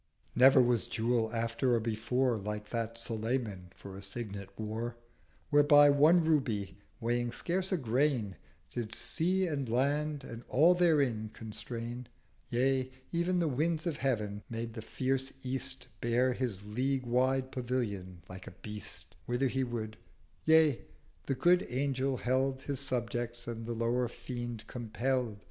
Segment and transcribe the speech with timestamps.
[0.33, 4.95] Never was Jewel after or before 380 Like that Sulayman for a Signet wore:
[5.51, 8.35] Whereby one Ruby, weighing scarce a grain
[8.71, 12.07] Did Sea and Land and all therein constrain,
[12.49, 18.47] Yea, ev'n the Winds of Heav'n—made the fierce East Bear his League wide Pavilion like
[18.47, 19.97] a Beast, Whither he would:
[20.45, 20.81] yea,
[21.27, 25.37] the Good Angel held His subject, and the lower Fiend compell'd.